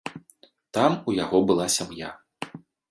Там 0.77 0.97
у 1.11 1.17
яго 1.23 1.45
была 1.53 1.71
сям'я. 1.79 2.11